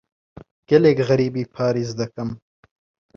گەلێک 0.69 0.97
غەریبی 1.07 1.49
پاریس 1.53 1.91
دەکەم. 1.99 2.29